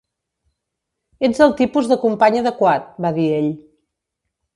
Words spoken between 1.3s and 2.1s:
el tipus de